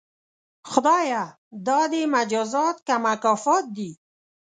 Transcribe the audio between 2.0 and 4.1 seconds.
مجازات که مکافات دي؟